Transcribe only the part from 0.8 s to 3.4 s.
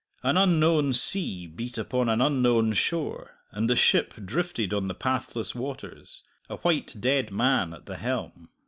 sea beat upon an unknown shore,